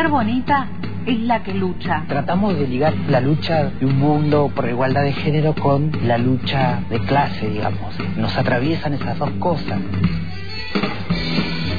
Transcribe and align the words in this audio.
Mujer 0.00 0.12
bonita 0.12 0.66
es 1.04 1.20
la 1.20 1.42
que 1.42 1.52
lucha. 1.52 2.04
Tratamos 2.08 2.58
de 2.58 2.66
ligar 2.66 2.94
la 3.10 3.20
lucha 3.20 3.64
de 3.64 3.84
un 3.84 3.98
mundo 3.98 4.50
por 4.54 4.66
igualdad 4.66 5.02
de 5.02 5.12
género 5.12 5.54
con 5.54 5.92
la 6.06 6.16
lucha 6.16 6.80
de 6.88 7.00
clase, 7.00 7.50
digamos. 7.50 7.94
Nos 8.16 8.34
atraviesan 8.34 8.94
esas 8.94 9.18
dos 9.18 9.28
cosas. 9.32 9.78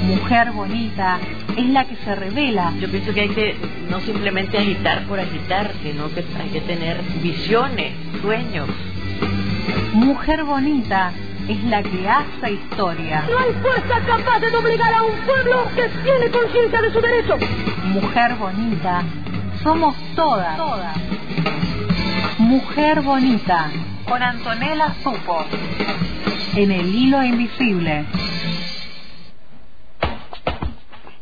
Mujer 0.05 0.51
bonita 0.51 1.17
es 1.57 1.65
la 1.69 1.85
que 1.85 1.95
se 1.95 2.13
revela. 2.13 2.71
Yo 2.79 2.91
pienso 2.91 3.11
que 3.11 3.21
hay 3.21 3.29
que 3.29 3.55
no 3.89 3.99
simplemente 4.01 4.59
agitar 4.59 5.01
por 5.07 5.19
agitar, 5.19 5.71
sino 5.81 6.07
que 6.13 6.23
hay 6.39 6.49
que 6.49 6.61
tener 6.61 7.01
visiones, 7.23 7.93
sueños. 8.21 8.69
Mujer 9.93 10.43
bonita 10.43 11.11
es 11.51 11.63
la 11.65 11.83
que 11.83 12.07
hace 12.07 12.53
historia. 12.53 13.25
No 13.29 13.37
hay 13.37 13.51
fuerza 13.61 13.99
capaz 14.05 14.39
de 14.39 14.55
obligar 14.55 14.93
a 14.93 15.03
un 15.03 15.15
pueblo 15.21 15.67
que 15.75 15.89
tiene 16.03 16.31
conciencia 16.31 16.81
de 16.81 16.93
su 16.93 17.01
derecho. 17.01 17.37
Mujer 17.85 18.35
bonita, 18.35 19.03
somos 19.61 19.95
todas. 20.15 20.55
todas. 20.55 20.95
Mujer 22.37 23.01
bonita, 23.01 23.69
con 24.07 24.23
Antonella 24.23 24.95
Supo, 25.03 25.45
en 26.55 26.71
el 26.71 26.95
hilo 26.95 27.23
invisible. 27.23 28.05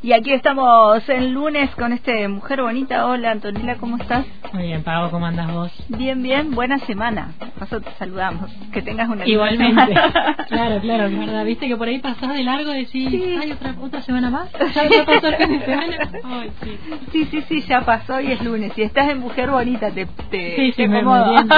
Y 0.02 0.14
aquí 0.14 0.32
estamos 0.32 1.08
el 1.10 1.34
lunes 1.34 1.70
con 1.72 1.92
este 1.92 2.26
Mujer 2.30 2.62
Bonita. 2.62 3.06
Hola 3.06 3.32
Antonella, 3.32 3.76
¿cómo 3.76 3.98
estás? 3.98 4.26
Muy 4.54 4.64
bien, 4.64 4.82
Pablo, 4.82 5.12
¿cómo 5.12 5.26
andas 5.26 5.52
vos? 5.52 5.74
Bien, 5.90 6.24
bien, 6.24 6.52
buena 6.52 6.80
semana. 6.80 7.34
Paso 7.60 7.82
te 7.82 7.92
saludamos. 8.00 8.50
Que 8.72 8.82
tengas 8.82 9.10
una 9.10 9.28
Igualmente. 9.28 9.94
claro, 10.48 10.80
claro, 10.80 11.08
es 11.08 11.20
verdad. 11.20 11.44
Viste 11.44 11.68
que 11.68 11.76
por 11.76 11.90
ahí 11.90 12.00
pasás 12.00 12.34
de 12.34 12.44
largo 12.46 12.74
y 12.74 12.86
decís, 12.86 13.12
sí. 13.12 13.38
¿hay 13.42 13.52
otra, 13.52 13.76
otra 13.78 14.02
semana 14.02 14.30
más? 14.30 14.50
¿Ya, 14.74 14.88
ya 14.88 15.06
pasó 15.06 15.28
el 15.28 15.36
fin 15.36 15.60
de 15.60 15.66
semana? 15.66 15.98
Ay, 16.24 16.52
sí. 16.64 16.80
sí, 17.12 17.26
sí, 17.26 17.42
sí, 17.50 17.62
ya 17.68 17.82
pasó 17.82 18.22
y 18.22 18.32
es 18.32 18.42
lunes. 18.42 18.72
Si 18.76 18.84
estás 18.84 19.10
en 19.10 19.20
Mujer 19.20 19.50
Bonita, 19.50 19.92
te, 19.92 20.06
te, 20.06 20.56
sí, 20.56 20.72
sí, 20.72 20.74
te 20.78 20.88
me, 20.88 21.02
sí, 21.02 21.08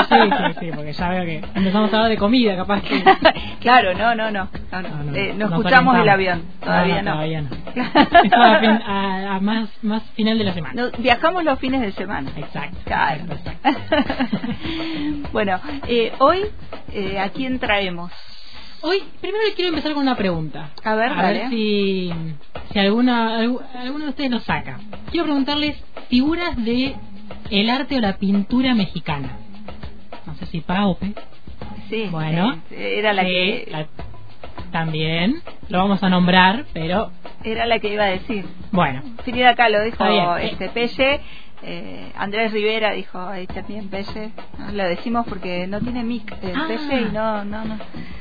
sí, 0.10 0.54
sí, 0.60 0.72
porque 0.76 0.94
ya 0.94 1.10
veo 1.10 1.26
que 1.26 1.44
empezamos 1.54 1.94
a 1.94 1.96
hablar 1.96 2.10
de 2.10 2.18
comida, 2.18 2.56
capaz 2.56 2.82
que... 2.82 3.04
claro, 3.60 3.94
no, 3.94 4.16
no, 4.16 4.32
no. 4.32 4.50
No, 4.72 4.82
no. 4.82 4.90
No, 4.90 5.04
no, 5.04 5.16
Eh, 5.16 5.36
no 5.38 5.46
escuchamos 5.46 5.96
el 6.00 6.10
avión. 6.10 6.42
Todavía 6.60 7.04
no. 7.04 7.12
Todavía 7.12 7.42
no. 7.42 7.50
A, 8.32 8.60
fin- 8.60 8.70
a- 8.70 9.36
a 9.36 9.40
más, 9.40 9.70
más 9.84 10.04
final 10.16 10.38
de 10.38 10.44
la 10.44 10.54
semana. 10.54 10.74
No, 10.76 10.92
viajamos 10.98 11.44
los 11.44 11.60
fines 11.60 11.82
de 11.82 11.92
semana. 11.92 12.32
Exacto. 12.36 12.78
Claro. 12.86 13.24
exacto. 13.32 13.70
bueno, 15.32 15.60
eh, 15.88 16.12
hoy, 16.20 16.40
eh, 16.94 17.20
¿a 17.20 17.30
quién 17.30 17.60
traemos? 17.60 18.12
Hoy, 18.82 18.98
primero 19.22 19.44
quiero 19.56 19.70
empezar 19.70 19.94
con 19.94 20.02
una 20.04 20.16
pregunta. 20.16 20.72
A 20.84 20.96
ver, 20.96 21.12
a 21.12 21.22
ver 21.32 21.50
si, 21.50 22.12
si 22.74 22.80
alguna, 22.80 23.40
algu- 23.40 23.62
alguno 23.76 24.06
de 24.06 24.10
ustedes 24.10 24.32
lo 24.32 24.40
saca. 24.40 24.80
Quiero 25.12 25.26
preguntarles 25.26 25.78
figuras 26.10 26.56
de 26.64 26.96
el 27.52 27.70
arte 27.70 27.98
o 27.98 28.02
la 28.02 28.18
pintura 28.18 28.74
mexicana. 28.74 29.38
No 30.26 30.34
sé 30.36 30.46
si 30.48 30.62
Paupe. 30.62 31.14
Sí, 31.90 32.08
Bueno, 32.10 32.60
era 32.72 33.14
la 33.14 33.24
que 33.24 33.68
la- 33.70 33.86
también 34.72 35.42
lo 35.70 35.80
vamos 35.80 36.02
a 36.04 36.10
nombrar, 36.10 36.66
pero 36.74 37.12
era 37.44 37.66
la 37.66 37.80
que 37.80 37.94
iba 37.94 38.04
a 38.04 38.08
decir. 38.08 38.46
bueno, 38.72 39.02
Frida 39.24 39.56
Kahlo 39.56 39.82
dijo 39.84 40.04
bien. 40.08 40.50
este 40.52 40.70
Pelle, 40.70 41.20
eh, 41.64 42.12
Andrés 42.18 42.52
Rivera 42.52 42.92
dijo 42.92 43.20
ahí 43.20 43.48
también 43.48 43.88
Pelle. 43.90 44.32
No, 44.58 44.72
lo 44.72 44.84
decimos 44.86 45.26
porque 45.28 45.68
no 45.68 45.80
tiene 45.80 46.04
mic 46.04 46.36
el 46.42 46.56
Ah. 46.56 46.66
Pelle 46.68 47.02
y 47.02 47.12
no 47.12 47.44
no 47.46 47.64
no. 47.66 47.78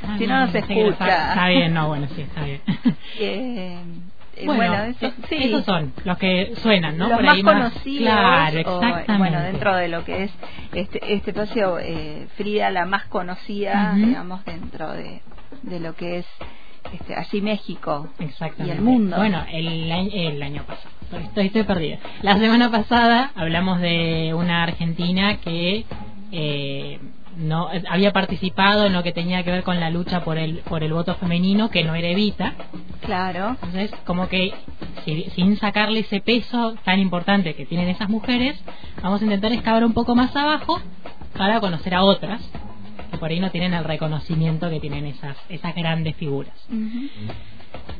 Ah, 0.06 0.16
si 0.18 0.26
no 0.26 0.40
no 0.40 0.48
se 0.48 0.58
escucha. 0.58 1.28
Está 1.30 1.48
bien, 1.48 1.72
no, 1.74 1.88
bueno, 1.88 2.06
sí, 2.14 2.22
está 2.22 2.42
bien. 2.44 2.60
Eh, 3.18 3.76
eh, 4.36 4.46
Bueno, 4.46 4.70
bueno, 4.70 4.84
eso- 4.84 5.06
eh, 5.06 5.12
sí. 5.28 5.36
esos 5.42 5.64
son 5.64 5.92
los 6.04 6.16
que 6.16 6.52
suenan, 6.62 6.96
¿no? 6.96 7.08
los 7.08 7.16
Por 7.16 7.24
más 7.26 7.34
ahí 7.34 7.42
conocidos 7.42 8.12
Claro, 8.14 8.54
o, 8.54 8.82
exactamente. 8.82 9.18
bueno 9.18 9.40
dentro 9.42 9.76
de 9.76 9.88
lo 9.88 10.04
que 10.04 10.22
es 10.24 10.32
este 10.72 11.14
este 11.14 11.30
espacio 11.32 11.78
eh, 11.80 12.28
Frida 12.36 12.70
la 12.70 12.86
más 12.86 13.04
conocida 13.06 13.92
digamos 13.96 14.42
dentro 14.46 14.92
de, 14.92 15.20
de 15.62 15.80
lo 15.80 15.94
que 15.94 16.18
es 16.18 16.26
este 16.92 17.14
allí 17.14 17.40
México 17.40 18.08
y 18.64 18.70
el 18.70 18.80
mundo 18.80 19.16
Bueno, 19.16 19.44
el, 19.52 19.90
el 19.90 20.42
año 20.42 20.62
pasado. 20.64 20.90
Estoy, 21.22 21.46
estoy 21.46 21.62
perdida. 21.64 21.98
La 22.22 22.38
semana 22.38 22.70
pasada 22.70 23.32
hablamos 23.34 23.80
de 23.80 24.32
una 24.34 24.62
argentina 24.62 25.36
que 25.38 25.84
eh, 26.32 27.00
no 27.36 27.68
había 27.88 28.12
participado 28.12 28.86
en 28.86 28.92
lo 28.92 29.02
que 29.02 29.12
tenía 29.12 29.42
que 29.42 29.50
ver 29.50 29.62
con 29.62 29.78
la 29.80 29.90
lucha 29.90 30.22
por 30.24 30.38
el 30.38 30.58
por 30.58 30.82
el 30.84 30.92
voto 30.92 31.14
femenino, 31.16 31.68
que 31.70 31.84
no 31.84 31.94
era 31.94 32.08
Evita. 32.08 32.54
claro 33.04 33.50
Entonces, 33.62 33.90
como 34.06 34.28
que 34.28 34.52
si- 35.04 35.24
sin 35.34 35.56
sacarle 35.56 36.00
ese 36.00 36.20
peso 36.20 36.74
tan 36.84 36.98
importante 37.00 37.54
que 37.54 37.66
tienen 37.66 37.88
esas 37.88 38.08
mujeres, 38.08 38.60
vamos 39.02 39.20
a 39.20 39.24
intentar 39.24 39.52
excavar 39.52 39.84
un 39.84 39.92
poco 39.92 40.14
más 40.14 40.34
abajo 40.36 40.80
para 41.36 41.60
conocer 41.60 41.94
a 41.94 42.04
otras 42.04 42.40
por 43.20 43.30
ahí 43.30 43.38
no 43.38 43.50
tienen 43.52 43.74
el 43.74 43.84
reconocimiento 43.84 44.68
que 44.70 44.80
tienen 44.80 45.06
esas 45.06 45.36
esas 45.48 45.74
grandes 45.76 46.16
figuras. 46.16 46.54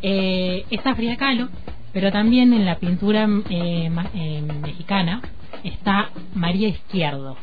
Eh, 0.02 0.64
está 0.70 0.94
Frida 0.96 1.16
Kahlo, 1.16 1.48
pero 1.92 2.10
también 2.10 2.52
en 2.52 2.64
la 2.64 2.76
pintura 2.78 3.28
eh, 3.50 3.88
ma- 3.90 4.10
eh, 4.14 4.42
mexicana 4.62 5.20
está 5.62 6.10
María 6.34 6.68
Izquierdo. 6.68 7.36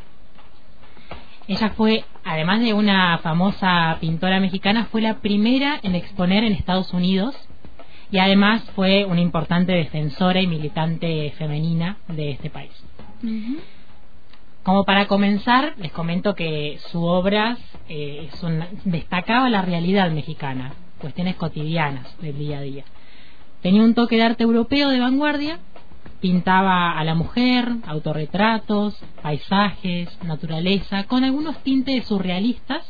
Ella 1.48 1.70
fue, 1.70 2.04
además 2.26 2.60
de 2.60 2.74
una 2.74 3.18
famosa 3.20 3.98
pintora 4.02 4.40
mexicana, 4.42 4.88
fue 4.92 5.02
la 5.02 5.20
primera 5.20 5.80
en 5.82 5.96
exponer 5.96 6.44
en 6.44 6.52
Estados 6.52 6.92
Unidos 6.94 7.36
y 8.12 8.18
además 8.20 8.64
fue 8.76 9.06
una 9.06 9.22
importante 9.22 9.72
defensora 9.72 10.42
y 10.42 10.48
militante 10.48 11.34
femenina 11.38 11.98
de 12.10 12.32
este 12.32 12.50
país. 12.50 12.72
Como 14.68 14.84
para 14.84 15.08
comenzar, 15.08 15.76
les 15.78 15.94
comento 15.94 16.36
que 16.36 16.78
su 16.92 17.02
obra 17.02 17.58
eh, 17.88 18.30
destacaba 18.84 19.50
la 19.50 19.62
realidad 19.62 20.12
mexicana, 20.12 20.74
cuestiones 20.98 21.38
cotidianas 21.38 22.06
del 22.20 22.38
día 22.38 22.58
a 22.58 22.64
día. 22.64 22.84
Tenía 23.62 23.82
un 23.82 23.94
toque 23.94 24.18
de 24.18 24.24
arte 24.24 24.44
europeo 24.44 24.90
de 24.90 25.00
vanguardia, 25.00 25.60
pintaba 26.20 27.00
a 27.00 27.04
la 27.06 27.16
mujer, 27.16 27.78
autorretratos, 27.88 29.00
paisajes, 29.22 30.10
naturaleza, 30.26 31.06
con 31.06 31.24
algunos 31.24 31.64
tintes 31.64 32.06
surrealistas. 32.06 32.86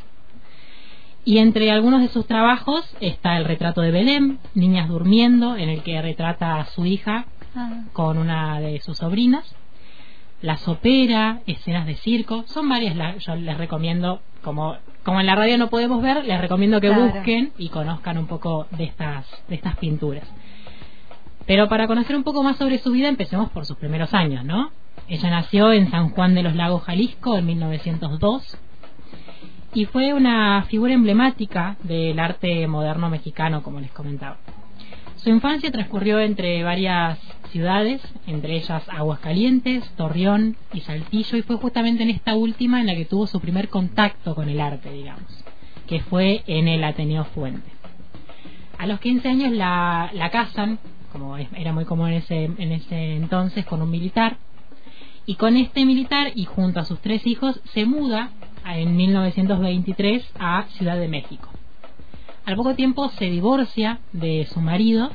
Y 1.25 1.37
entre 1.37 1.69
algunos 1.69 2.01
de 2.01 2.07
sus 2.07 2.25
trabajos 2.25 2.91
está 3.01 3.37
el 3.37 3.45
retrato 3.45 3.81
de 3.81 3.91
Belén, 3.91 4.39
Niñas 4.55 4.89
durmiendo, 4.89 5.55
en 5.55 5.69
el 5.69 5.83
que 5.83 6.01
retrata 6.01 6.59
a 6.59 6.65
su 6.65 6.87
hija 6.87 7.27
Ah, 7.59 7.85
con 7.91 8.19
una 8.19 8.59
de 8.59 8.79
sus 8.81 8.97
sobrinas. 8.99 9.43
La 10.41 10.57
sopera, 10.57 11.39
escenas 11.47 11.85
de 11.87 11.95
circo, 11.95 12.43
son 12.47 12.69
varias, 12.69 12.95
la- 12.95 13.17
yo 13.17 13.35
les 13.35 13.57
recomiendo, 13.57 14.21
como, 14.43 14.75
como 15.03 15.19
en 15.19 15.25
la 15.25 15.35
radio 15.35 15.57
no 15.57 15.69
podemos 15.69 16.01
ver, 16.01 16.25
les 16.25 16.39
recomiendo 16.39 16.79
que 16.79 16.89
Claro. 16.89 17.05
busquen 17.09 17.51
y 17.57 17.69
conozcan 17.69 18.17
un 18.17 18.27
poco 18.27 18.67
de 18.71 18.83
estas, 18.83 19.25
de 19.47 19.55
estas 19.55 19.75
pinturas. 19.77 20.23
Pero 21.47 21.67
para 21.69 21.87
conocer 21.87 22.15
un 22.15 22.23
poco 22.23 22.43
más 22.43 22.57
sobre 22.57 22.77
su 22.77 22.91
vida, 22.91 23.07
empecemos 23.07 23.49
por 23.49 23.65
sus 23.65 23.77
primeros 23.77 24.13
años, 24.13 24.43
¿no? 24.45 24.69
Ella 25.07 25.29
nació 25.29 25.71
en 25.71 25.89
San 25.89 26.09
Juan 26.09 26.35
de 26.35 26.43
los 26.43 26.55
Lagos, 26.55 26.83
Jalisco, 26.83 27.37
en 27.37 27.45
1902, 27.45 28.57
y 29.73 29.85
fue 29.85 30.13
una 30.13 30.63
figura 30.63 30.93
emblemática 30.93 31.77
del 31.83 32.19
arte 32.19 32.67
moderno 32.67 33.09
mexicano, 33.09 33.63
como 33.63 33.79
les 33.79 33.91
comentaba. 33.91 34.37
Su 35.27 35.31
infancia 35.31 35.69
transcurrió 35.71 36.21
entre 36.21 36.63
varias 36.63 37.19
ciudades, 37.51 38.01
entre 38.27 38.55
ellas 38.55 38.87
Aguascalientes, 38.87 39.83
Torreón 39.97 40.55
y 40.71 40.79
Saltillo, 40.79 41.35
y 41.35 41.41
fue 41.41 41.57
justamente 41.57 42.03
en 42.03 42.11
esta 42.11 42.33
última 42.33 42.79
en 42.79 42.87
la 42.87 42.95
que 42.95 43.03
tuvo 43.03 43.27
su 43.27 43.41
primer 43.41 43.67
contacto 43.67 44.35
con 44.35 44.47
el 44.47 44.61
arte, 44.61 44.89
digamos, 44.89 45.43
que 45.85 45.99
fue 45.99 46.43
en 46.47 46.69
el 46.69 46.81
Ateneo 46.81 47.25
Fuente. 47.25 47.69
A 48.77 48.87
los 48.87 49.01
15 49.01 49.27
años 49.27 49.51
la, 49.51 50.29
casan, 50.31 50.79
como 51.11 51.35
era 51.35 51.73
muy 51.73 51.83
común 51.83 52.07
en 52.07 52.13
ese, 52.19 52.45
en 52.45 52.71
ese 52.71 53.17
entonces, 53.17 53.65
con 53.65 53.81
un 53.81 53.91
militar, 53.91 54.37
y 55.25 55.35
con 55.35 55.57
este 55.57 55.83
militar 55.83 56.31
y 56.35 56.45
junto 56.45 56.79
a 56.79 56.85
sus 56.85 57.01
tres 57.01 57.27
hijos 57.27 57.59
se 57.73 57.83
muda 57.83 58.29
en 58.65 58.95
1923 58.95 60.25
a 60.39 60.67
Ciudad 60.77 60.97
de 60.97 61.09
México. 61.09 61.49
Al 62.47 62.55
poco 62.55 62.75
tiempo 62.75 63.09
se 63.09 63.25
divorcia 63.25 63.99
de 64.13 64.47
su 64.49 64.61
marido 64.61 65.11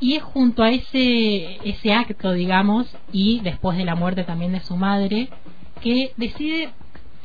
y 0.00 0.14
es 0.14 0.22
junto 0.22 0.62
a 0.62 0.70
ese, 0.70 1.58
ese 1.68 1.92
acto, 1.92 2.32
digamos, 2.32 2.86
y 3.12 3.40
después 3.40 3.76
de 3.76 3.84
la 3.84 3.94
muerte 3.96 4.24
también 4.24 4.52
de 4.52 4.60
su 4.60 4.76
madre, 4.76 5.28
que 5.82 6.14
decide 6.16 6.70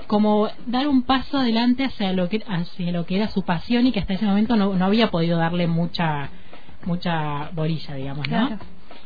como 0.07 0.49
dar 0.65 0.89
un 0.89 1.03
paso 1.03 1.37
adelante 1.37 1.85
hacia 1.85 2.11
lo 2.11 2.27
que, 2.27 2.43
hacia 2.45 2.91
lo 2.91 3.05
que 3.05 3.15
era 3.15 3.29
su 3.29 3.43
pasión 3.43 3.87
y 3.87 3.93
que 3.93 4.01
hasta 4.01 4.15
ese 4.15 4.25
momento 4.25 4.57
no, 4.57 4.73
no 4.73 4.83
había 4.83 5.09
podido 5.09 5.37
darle 5.37 5.67
mucha, 5.67 6.29
mucha 6.85 7.51
bolilla, 7.53 7.95
digamos, 7.95 8.27
¿no? 8.27 8.47
Claro. 8.47 8.63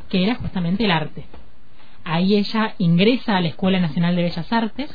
Que 0.10 0.24
era 0.24 0.34
justamente 0.34 0.86
el 0.86 0.92
arte. 0.92 1.26
Ahí 2.04 2.38
ella 2.38 2.74
ingresa 2.80 3.38
a 3.38 3.42
la 3.42 3.50
Escuela 3.50 3.80
Nacional 3.80 4.16
de 4.16 4.24
Bellas 4.24 4.52
Artes 4.52 4.90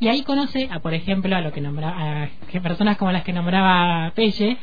y 0.00 0.08
ahí 0.08 0.22
conoce 0.22 0.68
a, 0.70 0.80
por 0.80 0.94
ejemplo, 0.94 1.34
a 1.36 1.40
lo 1.40 1.52
que 1.52 1.60
nombraba, 1.60 2.24
a 2.24 2.60
personas 2.60 2.96
como 2.96 3.12
las 3.12 3.24
que 3.24 3.32
nombraba 3.32 4.10
Pelle, 4.14 4.56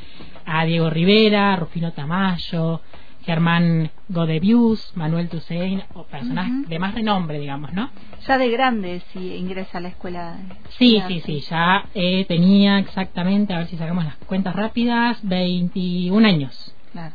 a 0.45 0.66
Diego 0.66 0.89
Rivera, 0.89 1.56
Rufino 1.56 1.92
Tamayo, 1.94 2.81
Germán 3.24 3.92
Godebius, 4.10 4.92
Manuel 4.95 5.30
Toussaint, 5.30 5.83
o 5.94 6.04
personas 6.06 6.50
Ujú. 6.50 6.69
de 6.69 6.80
más 6.80 6.94
renombre, 6.95 7.39
digamos, 7.39 7.72
¿no? 7.74 7.89
Ya 8.28 8.38
de 8.38 8.50
grande 8.50 9.01
si 9.13 9.36
ingresa 9.36 9.78
a 9.78 9.81
la 9.81 9.89
escuela. 9.89 10.38
Sí, 10.78 10.94
de 10.94 11.07
sí, 11.07 11.13
arte. 11.16 11.22
sí, 11.25 11.39
ya 11.50 11.86
eh, 11.94 12.25
tenía 12.25 12.80
exactamente, 12.80 13.54
a 13.54 13.60
ver 13.60 13.68
si 13.68 13.78
sacamos 13.78 14.06
las 14.06 14.16
cuentas 14.18 14.56
rápidas, 14.56 15.19
21 15.24 16.28
años. 16.28 16.75
Claro. 16.92 17.13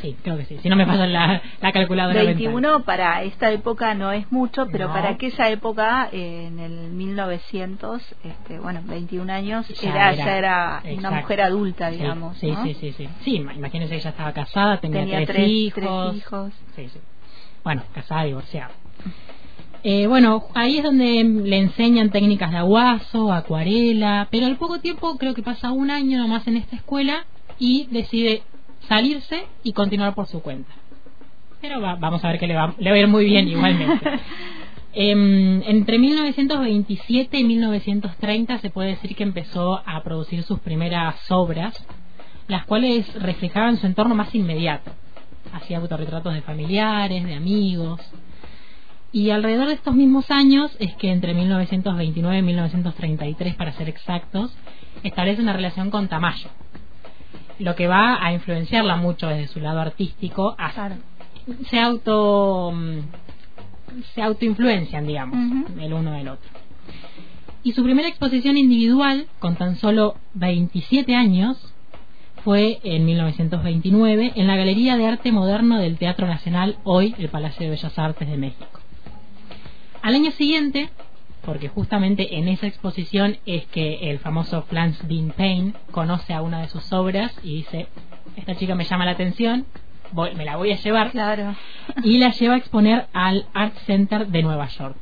Sí, 0.00 0.16
creo 0.22 0.38
que 0.38 0.46
sí, 0.46 0.58
si 0.62 0.68
no 0.70 0.76
me 0.76 0.86
pasan 0.86 1.12
la, 1.12 1.42
la 1.60 1.72
calculadora 1.72 2.14
mental. 2.24 2.34
21 2.36 2.82
para 2.84 3.22
esta 3.24 3.50
época 3.52 3.92
no 3.94 4.10
es 4.10 4.30
mucho, 4.32 4.66
pero 4.72 4.88
No. 4.88 4.94
para 4.94 5.10
aquella 5.10 5.50
época, 5.50 6.08
eh, 6.12 6.46
en 6.46 6.58
el 6.58 6.90
1900, 6.92 8.02
este, 8.24 8.58
bueno, 8.58 8.80
21 8.84 9.30
años, 9.30 9.68
Ya 9.82 9.90
era, 9.90 10.12
era- 10.14 10.24
ya 10.24 10.38
era 10.38 10.82
una 10.98 11.10
mujer 11.10 11.42
adulta, 11.42 11.90
Sí, 11.90 11.96
digamos. 11.98 12.38
Sí, 12.38 12.50
¿no? 12.50 12.64
sí, 12.64 12.74
sí, 12.80 12.92
sí. 12.96 13.08
Sí, 13.22 13.36
ima- 13.38 13.54
imagínense 13.54 13.90
que 13.94 14.00
ella 14.00 14.10
estaba 14.10 14.32
casada, 14.32 14.80
tenía, 14.80 15.00
Tenía 15.02 15.18
tres, 15.18 15.26
tres- 15.26 15.48
hijos. 15.48 16.10
tres 16.12 16.16
hijos. 16.22 16.52
Sí, 16.74 16.88
sí. 16.88 16.98
Bueno, 17.62 17.82
casada, 17.94 18.24
divorciada. 18.24 18.70
Eh, 19.84 20.06
bueno, 20.06 20.44
ahí 20.54 20.78
es 20.78 20.84
donde 20.84 21.22
le 21.24 21.58
enseñan 21.58 22.10
técnicas 22.10 22.50
de 22.52 22.58
aguazo, 22.58 23.32
acuarela, 23.32 24.28
pero 24.30 24.46
al 24.46 24.56
poco 24.56 24.78
tiempo, 24.78 25.18
creo 25.18 25.34
que 25.34 25.42
pasa 25.42 25.72
un 25.72 25.90
año 25.90 26.18
nomás 26.18 26.46
en 26.46 26.56
esta 26.56 26.76
escuela 26.76 27.26
y 27.58 27.88
decide 27.90 28.42
salirse 28.88 29.44
y 29.62 29.72
continuar 29.72 30.14
por 30.14 30.26
su 30.26 30.40
cuenta. 30.42 30.70
Pero 31.60 31.80
va- 31.80 31.94
vamos 31.96 32.24
a 32.24 32.28
ver 32.28 32.38
que 32.40 32.46
le 32.46 32.54
va, 32.54 32.74
le 32.78 32.90
va 32.90 32.96
a 32.96 32.98
ir 33.00 33.08
muy 33.08 33.24
bien 33.24 33.48
igualmente. 33.48 34.10
Em, 34.94 35.62
entre 35.62 35.98
1927 35.98 37.38
y 37.38 37.44
1930 37.44 38.58
se 38.58 38.68
puede 38.68 38.90
decir 38.90 39.16
que 39.16 39.22
empezó 39.22 39.80
a 39.86 40.02
producir 40.02 40.42
sus 40.42 40.60
primeras 40.60 41.30
obras, 41.30 41.72
las 42.46 42.66
cuales 42.66 43.10
reflejaban 43.14 43.78
su 43.78 43.86
entorno 43.86 44.14
más 44.14 44.34
inmediato. 44.34 44.90
Hacía 45.54 45.78
autorretratos 45.78 46.34
de 46.34 46.42
familiares, 46.42 47.24
de 47.24 47.34
amigos. 47.34 48.02
Y 49.12 49.30
alrededor 49.30 49.68
de 49.68 49.74
estos 49.74 49.94
mismos 49.94 50.30
años 50.30 50.76
es 50.78 50.94
que 50.96 51.10
entre 51.10 51.32
1929 51.32 52.38
y 52.38 52.42
1933, 52.42 53.54
para 53.54 53.72
ser 53.72 53.88
exactos, 53.88 54.54
establece 55.02 55.40
una 55.40 55.54
relación 55.54 55.90
con 55.90 56.08
Tamayo, 56.08 56.50
lo 57.58 57.74
que 57.74 57.86
va 57.86 58.24
a 58.24 58.32
influenciarla 58.32 58.96
mucho 58.96 59.28
desde 59.28 59.48
su 59.48 59.60
lado 59.60 59.80
artístico, 59.80 60.54
a- 60.58 60.70
Claro. 60.72 60.96
se 61.68 61.78
auto 61.80 62.72
mm, 62.74 62.98
se 64.14 64.22
autoinfluencian, 64.22 65.06
digamos, 65.06 65.66
el 65.78 65.92
uno 65.92 66.12
del 66.12 66.28
otro. 66.28 66.48
Y 67.62 67.72
su 67.72 67.82
primera 67.84 68.08
exposición 68.08 68.56
individual, 68.56 69.26
con 69.38 69.54
tan 69.56 69.76
solo 69.76 70.16
27 70.34 71.14
años, 71.14 71.58
fue 72.42 72.80
en 72.82 73.04
1929 73.04 74.32
en 74.34 74.46
la 74.48 74.56
Galería 74.56 74.96
de 74.96 75.06
Arte 75.06 75.30
Moderno 75.30 75.78
del 75.78 75.96
Teatro 75.98 76.26
Nacional, 76.26 76.76
hoy 76.84 77.14
el 77.18 77.28
Palacio 77.28 77.64
de 77.64 77.70
Bellas 77.70 77.96
Artes 77.98 78.28
de 78.28 78.36
México. 78.36 78.80
Al 80.00 80.14
año 80.14 80.32
siguiente, 80.32 80.90
porque 81.44 81.68
justamente 81.68 82.36
en 82.38 82.48
esa 82.48 82.66
exposición 82.66 83.38
es 83.46 83.66
que 83.66 84.10
el 84.10 84.18
famoso 84.20 84.62
Flans 84.62 85.06
Dean 85.08 85.30
Payne 85.36 85.74
conoce 85.90 86.32
a 86.34 86.42
una 86.42 86.60
de 86.62 86.68
sus 86.68 86.92
obras 86.92 87.34
y 87.42 87.56
dice, 87.56 87.88
esta 88.36 88.54
chica 88.54 88.74
me 88.74 88.84
llama 88.84 89.04
la 89.04 89.12
atención, 89.12 89.66
voy- 90.12 90.34
me 90.34 90.44
la 90.44 90.56
voy 90.56 90.72
a 90.72 90.76
llevar 90.76 91.10
Claro. 91.10 91.54
y 92.04 92.18
la 92.18 92.30
lleva 92.30 92.54
a 92.54 92.58
exponer 92.58 93.06
al 93.12 93.46
Art 93.54 93.76
Center 93.86 94.28
de 94.28 94.42
Nueva 94.42 94.68
York. 94.68 94.96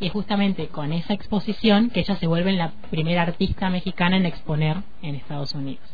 Y 0.00 0.06
es 0.06 0.12
justamente 0.12 0.68
con 0.68 0.92
esa 0.92 1.12
exposición 1.14 1.90
que 1.90 2.00
ella 2.00 2.16
se 2.16 2.26
vuelve 2.26 2.52
la 2.52 2.72
primera 2.90 3.22
artista 3.22 3.70
mexicana 3.70 4.16
en 4.16 4.26
exponer 4.26 4.76
en 5.02 5.14
Estados 5.14 5.54
Unidos. 5.54 5.88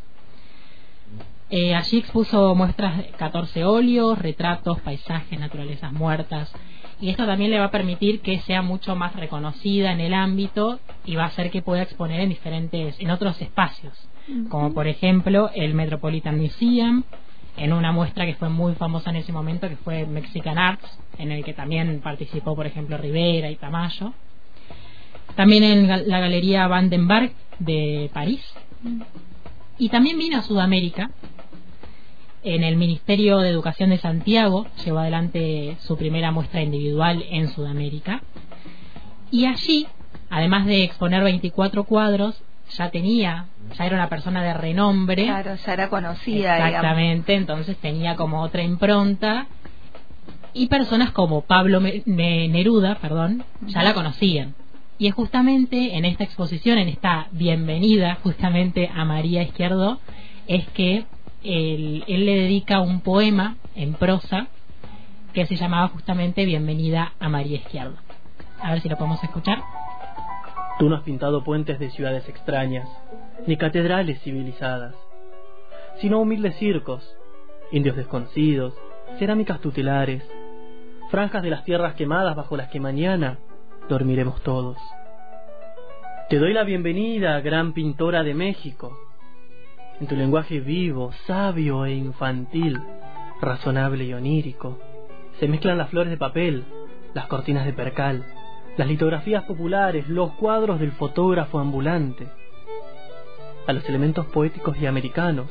Eh, 1.51 1.75
allí 1.75 1.99
expuso 1.99 2.55
muestras 2.55 2.97
de 2.99 3.05
14 3.09 3.65
óleos, 3.65 4.19
retratos, 4.19 4.81
paisajes, 4.81 5.39
naturalezas 5.39 5.93
muertas. 5.93 6.53
Y 7.01 7.09
esto 7.09 7.27
también 7.27 7.51
le 7.51 7.59
va 7.59 7.67
a 7.67 7.71
permitir 7.71 8.21
que 8.21 8.41
sea 8.41 8.61
mucho 8.61 8.95
más 8.95 9.17
reconocida 9.17 9.93
en 9.93 10.01
el 10.01 10.13
ámbito 10.13 10.81
y 11.05 11.17
va 11.17 11.25
a 11.25 11.29
hacer 11.29 11.51
que 11.51 11.63
pueda 11.63 11.83
exponer 11.83 12.21
en 12.21 12.29
diferentes, 12.29 13.01
en 13.01 13.11
otros 13.11 13.41
espacios, 13.41 13.95
como 14.51 14.75
por 14.75 14.87
ejemplo 14.87 15.51
el 15.55 15.75
Metropolitan 15.75 16.39
Museum, 16.39 17.05
en 17.57 17.73
una 17.73 17.93
muestra 17.93 18.27
que 18.27 18.35
fue 18.35 18.49
muy 18.49 18.75
famosa 18.75 19.11
en 19.11 19.17
ese 19.17 19.33
momento, 19.33 19.69
que 19.69 19.77
fue 19.77 20.07
Mexican 20.07 20.59
Arts, 20.59 20.99
en 21.19 21.33
el 21.33 21.45
que 21.45 21.55
también 21.55 22.01
participó, 22.01 22.55
por 22.55 22.67
ejemplo, 22.67 22.97
Rivera 22.97 23.51
y 23.51 23.57
Tamayo. 23.57 24.13
También 25.37 25.65
en 25.65 25.89
la 25.89 26.21
Galería 26.21 26.67
Vandenberg 26.67 27.33
de 27.59 28.11
París. 28.13 28.43
Y 29.79 29.89
también 29.89 30.19
vino 30.19 30.39
a 30.39 30.43
Sudamérica. 30.43 31.11
En 32.43 32.65
el 32.65 32.77
Ministerio 32.77 33.39
de 33.39 33.51
Educación 33.51 33.91
de 33.91 33.99
Santiago 33.99 34.67
llevó 34.85 35.01
adelante 35.01 35.77
su 35.81 35.97
primera 35.99 36.31
muestra 36.31 36.63
individual 36.63 37.23
en 37.31 37.49
Sudamérica. 37.49 38.23
Y 39.31 39.45
allí, 39.45 39.87
además 40.31 40.65
de 40.67 40.85
exponer 40.85 41.23
24 41.23 41.85
cuadros, 41.85 42.43
ya 42.71 42.91
tenía, 42.91 43.47
ya 43.77 43.87
era 43.87 43.97
una 43.97 44.09
persona 44.09 44.43
de 44.43 44.55
renombre. 44.55 45.25
Claro, 45.25 45.55
ya 45.55 45.73
era 45.73 45.91
conocida, 45.91 46.55
digamos. 46.55 46.75
Exactamente, 46.75 47.35
entonces 47.35 47.77
tenía 47.77 48.17
como 48.17 48.41
otra 48.41 48.63
impronta 48.63 49.47
y 50.55 50.69
personas 50.69 51.11
como 51.13 51.43
Pablo 51.43 51.81
Neruda, 52.07 52.97
perdón, 52.97 53.45
ya 53.67 53.83
la 53.83 53.95
conocían. 53.95 54.55
Y 54.99 55.09
es 55.09 55.15
justamente 55.15 55.97
en 55.97 56.05
esta 56.05 56.25
exposición, 56.25 56.79
en 56.79 56.89
esta 56.89 57.29
bienvenida 57.33 58.19
justamente 58.23 58.91
a 58.95 59.05
María 59.05 59.43
Izquierdo, 59.43 59.99
es 60.47 60.67
que 60.69 61.05
él, 61.43 62.05
le 62.07 62.37
dedica 62.37 62.81
un 62.81 63.01
poema 63.01 63.57
en 63.75 63.95
prosa 63.95 64.49
que 65.33 65.47
se 65.47 65.57
llamaba 65.57 65.89
justamente 65.89 66.45
Bienvenida 66.45 67.13
a 67.19 67.29
María 67.29 67.57
Izquierdo. 67.57 67.97
A 68.61 68.73
ver 68.73 68.81
si 68.81 68.89
lo 68.89 68.97
podemos 68.97 69.23
escuchar. 69.23 69.59
Tú 70.79 70.89
no 70.89 70.97
has 70.97 71.03
pintado 71.03 71.45
puentes 71.45 71.79
de 71.79 71.91
ciudades 71.91 72.29
extrañas, 72.29 72.89
ni 73.47 73.57
catedrales 73.57 74.21
civilizadas, 74.23 74.95
sino 76.01 76.21
humildes 76.21 76.57
circos, 76.57 77.17
indios 77.71 77.97
desconocidos, 77.97 78.75
cerámicas 79.19 79.61
tutelares, 79.61 80.23
franjas 81.11 81.43
de 81.43 81.51
las 81.51 81.65
tierras 81.65 81.95
quemadas 81.95 82.37
bajo 82.37 82.57
las 82.57 82.69
que 82.69 82.81
mañana 82.81 83.39
dormiremos 83.89 84.43
todos. 84.43 84.79
Te 86.29 86.39
doy 86.39 86.53
la 86.53 86.65
bienvenida, 86.65 87.41
gran 87.41 87.73
pintora 87.73 88.23
de 88.23 88.35
México. 88.35 89.10
En 90.01 90.07
tu 90.07 90.17
lenguaje 90.17 90.61
vivo, 90.61 91.13
sabio 91.27 91.85
e 91.85 91.93
infantil, 91.93 92.81
razonable 93.41 94.05
y 94.05 94.15
onírico, 94.15 94.79
se 95.39 95.47
mezclan 95.47 95.77
las 95.77 95.91
flores 95.91 96.11
de 96.11 96.17
papel, 96.17 96.65
las 97.13 97.27
cortinas 97.27 97.67
de 97.67 97.75
percal, 97.75 98.25
las 98.79 98.89
litografías 98.89 99.45
populares, 99.45 100.09
los 100.09 100.33
cuadros 100.33 100.81
del 100.81 100.93
fotógrafo 100.93 101.59
ambulante, 101.59 102.29
a 103.67 103.75
los 103.75 103.87
elementos 103.91 104.25
poéticos 104.27 104.79
y 104.79 104.87
americanos, 104.87 105.49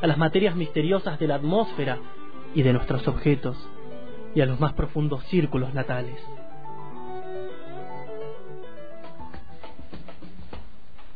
a 0.00 0.06
las 0.06 0.16
materias 0.16 0.56
misteriosas 0.56 1.18
de 1.18 1.26
la 1.26 1.34
atmósfera 1.34 1.98
y 2.54 2.62
de 2.62 2.72
nuestros 2.72 3.06
objetos, 3.06 3.56
y 4.34 4.40
a 4.40 4.46
los 4.46 4.58
más 4.60 4.72
profundos 4.72 5.22
círculos 5.24 5.74
natales. 5.74 6.18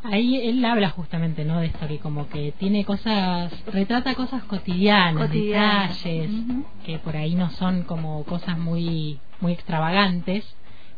Ahí 0.04 0.36
él 0.48 0.64
habla 0.64 0.90
justamente, 0.90 1.44
¿no? 1.44 1.60
De 1.60 1.66
esto 1.66 1.86
que 1.86 1.98
como 1.98 2.28
que 2.28 2.52
tiene 2.58 2.84
cosas, 2.84 3.52
retrata 3.66 4.14
cosas 4.14 4.42
cotidianas, 4.44 5.26
Cotidianas. 5.28 6.02
detalles, 6.02 6.30
que 6.84 6.98
por 6.98 7.16
ahí 7.16 7.34
no 7.36 7.50
son 7.50 7.84
como 7.84 8.24
cosas 8.24 8.58
muy, 8.58 9.20
muy 9.40 9.52
extravagantes, 9.52 10.44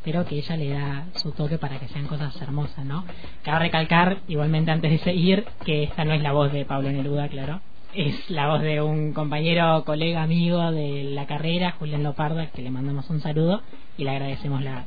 pero 0.02 0.24
que 0.24 0.36
ella 0.38 0.56
le 0.56 0.70
da 0.70 1.04
su 1.16 1.32
toque 1.32 1.58
para 1.58 1.78
que 1.78 1.88
sean 1.88 2.06
cosas 2.06 2.40
hermosas, 2.40 2.84
¿no? 2.84 3.04
Cabe 3.42 3.60
recalcar, 3.60 4.18
igualmente 4.26 4.70
antes 4.70 4.90
de 4.90 4.98
seguir, 4.98 5.44
que 5.64 5.82
esta 5.84 6.04
no 6.04 6.12
es 6.14 6.22
la 6.22 6.32
voz 6.32 6.50
de 6.52 6.64
Pablo 6.64 6.90
Neruda, 6.90 7.28
claro. 7.28 7.60
Es 7.94 8.28
la 8.30 8.48
voz 8.48 8.62
de 8.62 8.80
un 8.80 9.12
compañero, 9.12 9.84
colega, 9.84 10.22
amigo 10.22 10.72
de 10.72 11.04
la 11.04 11.26
carrera, 11.26 11.72
Julián 11.78 12.02
Loparda, 12.02 12.46
que 12.50 12.62
le 12.62 12.70
mandamos 12.70 13.08
un 13.10 13.20
saludo 13.20 13.62
y 13.98 14.04
le 14.04 14.10
agradecemos 14.10 14.62
la, 14.62 14.84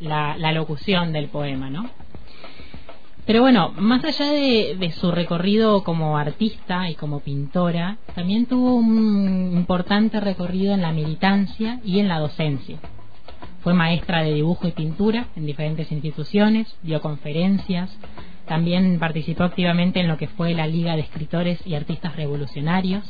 la, 0.00 0.36
la 0.36 0.52
locución 0.52 1.12
del 1.12 1.28
poema, 1.28 1.70
¿no? 1.70 1.88
Pero 3.26 3.42
bueno, 3.42 3.72
más 3.76 4.04
allá 4.04 4.32
de, 4.32 4.92
su 4.98 5.12
recorrido 5.12 5.84
como 5.84 6.16
artista 6.16 6.88
y 6.88 6.94
como 6.94 7.20
pintora, 7.20 7.98
también 8.14 8.46
tuvo 8.46 8.74
un 8.74 9.52
importante 9.52 10.20
recorrido 10.20 10.74
en 10.74 10.82
la 10.82 10.92
militancia 10.92 11.80
y 11.84 12.00
en 12.00 12.08
la 12.08 12.18
docencia. 12.18 12.78
Fue 13.62 13.74
maestra 13.74 14.22
de 14.22 14.32
dibujo 14.32 14.66
y 14.66 14.72
pintura 14.72 15.26
en 15.36 15.44
diferentes 15.44 15.92
instituciones, 15.92 16.74
dio 16.82 17.00
conferencias, 17.00 17.94
también 18.46 18.98
participó 18.98 19.44
activamente 19.44 20.00
en 20.00 20.08
lo 20.08 20.16
que 20.16 20.26
fue 20.26 20.54
la 20.54 20.66
Liga 20.66 20.96
de 20.96 21.02
Escritores 21.02 21.64
y 21.66 21.74
Artistas 21.74 22.16
Revolucionarios, 22.16 23.04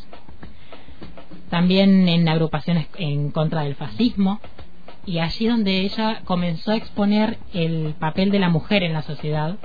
también 1.48 2.08
en 2.08 2.28
agrupaciones 2.28 2.88
en 2.98 3.30
contra 3.30 3.62
del 3.62 3.76
fascismo, 3.76 4.40
y 5.06 5.20
allí 5.20 5.46
donde 5.46 5.80
ella 5.80 6.20
comenzó 6.24 6.72
a 6.72 6.76
exponer 6.76 7.38
el 7.54 7.94
papel 7.98 8.30
de 8.30 8.38
la 8.38 8.50
mujer 8.50 8.82
en 8.82 8.92
la 8.92 9.02
sociedad, 9.02 9.56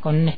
con 0.00 0.16
una 0.16 0.34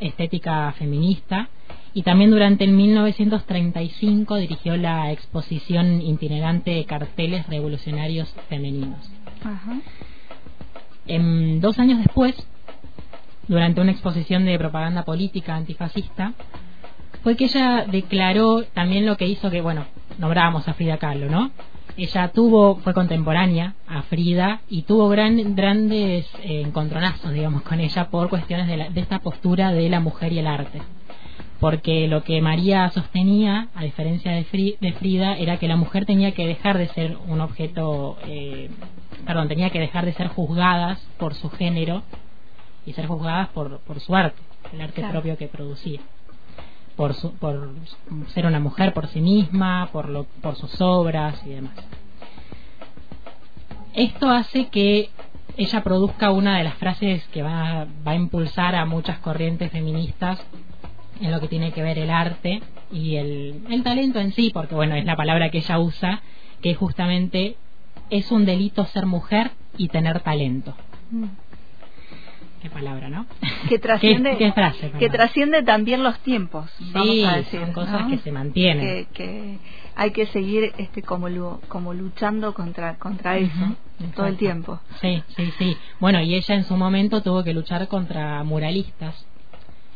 estética 0.00 0.72
feminista 0.72 1.48
y 1.96 2.02
también 2.02 2.30
durante 2.30 2.64
el 2.64 2.72
1935 2.72 4.36
dirigió 4.36 4.76
la 4.76 5.10
exposición 5.12 6.02
itinerante 6.02 6.72
de 6.72 6.84
carteles 6.84 7.46
revolucionarios 7.46 8.34
femeninos. 8.50 9.10
En, 11.06 11.60
dos 11.60 11.78
años 11.78 11.98
después, 11.98 12.34
durante 13.48 13.80
una 13.80 13.92
exposición 13.92 14.44
de 14.44 14.58
propaganda 14.58 15.04
política 15.04 15.56
antifascista, 15.56 16.34
fue 17.22 17.34
que 17.34 17.44
ella 17.44 17.86
declaró 17.90 18.64
también 18.64 19.06
lo 19.06 19.16
que 19.16 19.26
hizo 19.26 19.50
que, 19.50 19.62
bueno, 19.62 19.86
nombrábamos 20.18 20.68
a 20.68 20.74
Frida 20.74 20.98
Kahlo, 20.98 21.30
¿no? 21.30 21.50
Ella 21.96 22.28
tuvo, 22.28 22.76
fue 22.76 22.92
contemporánea 22.92 23.74
a 23.88 24.02
Frida 24.02 24.60
y 24.68 24.82
tuvo 24.82 25.08
gran, 25.08 25.54
grandes 25.54 26.26
eh, 26.42 26.62
encontronazos, 26.64 27.32
digamos, 27.32 27.62
con 27.62 27.80
ella 27.80 28.10
por 28.10 28.28
cuestiones 28.28 28.66
de, 28.66 28.90
de 28.90 29.00
esta 29.00 29.20
postura 29.20 29.72
de 29.72 29.88
la 29.88 30.00
mujer 30.00 30.32
y 30.32 30.38
el 30.38 30.46
arte 30.46 30.82
porque 31.60 32.06
lo 32.06 32.22
que 32.22 32.40
María 32.42 32.90
sostenía, 32.90 33.68
a 33.74 33.84
diferencia 33.84 34.32
de, 34.32 34.44
Frida, 34.44 35.36
era 35.36 35.58
que 35.58 35.68
la 35.68 35.76
mujer 35.76 36.04
tenía 36.04 36.32
que 36.32 36.46
dejar 36.46 36.76
de 36.78 36.88
ser 36.88 37.16
un 37.26 37.40
objeto, 37.40 38.18
eh, 38.26 38.70
perdón, 39.26 39.48
tenía 39.48 39.70
que 39.70 39.80
dejar 39.80 40.04
de 40.04 40.12
ser 40.12 40.28
juzgadas 40.28 41.00
por 41.18 41.34
su 41.34 41.50
género 41.50 42.02
y 42.84 42.92
ser 42.92 43.06
juzgadas 43.06 43.48
por, 43.48 43.78
por 43.80 44.00
su 44.00 44.14
arte, 44.14 44.40
el 44.72 44.80
arte 44.80 45.02
propio 45.10 45.36
que 45.36 45.48
producía. 45.48 46.00
Por, 46.96 47.14
por 47.38 47.70
ser 48.28 48.46
una 48.46 48.58
mujer 48.58 48.94
por 48.94 49.06
sí 49.08 49.20
misma, 49.20 49.90
por, 49.92 50.08
lo, 50.08 50.24
por 50.24 50.56
sus 50.56 50.80
obras 50.80 51.40
y 51.44 51.50
demás. 51.50 51.74
Esto 53.92 54.30
hace 54.30 54.68
que 54.68 55.10
ella 55.56 55.82
produzca 55.82 56.30
una 56.30 56.58
de 56.58 56.64
las 56.64 56.74
frases 56.74 57.26
que 57.28 57.42
va, 57.42 57.86
va 58.06 58.12
a 58.12 58.14
impulsar 58.14 58.74
a 58.74 58.84
muchas 58.84 59.18
corrientes 59.18 59.70
feministas 59.70 60.38
en 61.20 61.32
lo 61.32 61.40
que 61.40 61.48
tiene 61.48 61.72
que 61.72 61.82
ver 61.82 61.98
el 61.98 62.10
arte 62.10 62.62
y 62.92 63.16
el, 63.16 63.62
el 63.70 63.82
talento 63.82 64.18
en 64.20 64.32
sí, 64.32 64.50
porque 64.52 64.74
bueno, 64.74 64.94
es 64.94 65.04
la 65.04 65.16
palabra 65.16 65.50
que 65.50 65.58
ella 65.58 65.78
usa, 65.78 66.22
que 66.60 66.74
justamente 66.74 67.56
es 68.10 68.30
un 68.30 68.44
delito 68.44 68.84
ser 68.86 69.06
mujer 69.06 69.50
y 69.76 69.88
tener 69.88 70.20
talento. 70.20 70.74
Qué 72.66 72.70
palabra, 72.70 73.08
¿no? 73.08 73.26
Que 73.68 73.78
trasciende, 73.86 74.36
que 74.98 75.08
trasciende 75.08 75.62
también 75.62 76.02
los 76.02 76.18
tiempos, 76.18 76.68
vamos 76.92 77.24
a 77.24 77.36
decir. 77.36 77.60
Son 77.60 77.72
cosas 77.72 78.08
que 78.08 78.18
se 78.18 78.32
mantienen. 78.32 79.06
Que, 79.14 79.58
hay 79.94 80.10
que 80.10 80.26
seguir 80.26 80.72
este 80.76 81.02
como 81.02 81.28
como 81.68 81.94
luchando 81.94 82.54
contra 82.54 82.96
contra 82.96 83.38
eso 83.38 83.76
todo 84.16 84.26
el 84.26 84.36
tiempo. 84.36 84.80
Sí, 85.00 85.22
sí, 85.36 85.52
sí. 85.58 85.76
Bueno, 86.00 86.20
y 86.20 86.34
ella 86.34 86.56
en 86.56 86.64
su 86.64 86.76
momento 86.76 87.22
tuvo 87.22 87.44
que 87.44 87.54
luchar 87.54 87.86
contra 87.86 88.42
muralistas 88.42 89.26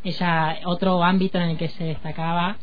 ella 0.04 0.58
otro 0.64 1.02
ámbito 1.02 1.38
en 1.38 1.50
el 1.50 1.58
que 1.58 1.68
se 1.68 1.84
destacaba 1.84 2.56